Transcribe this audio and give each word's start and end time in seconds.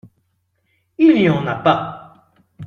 Il 0.97 1.13
n’y 1.13 1.29
en 1.29 1.45
a 1.45 1.53
pas! 1.53 2.33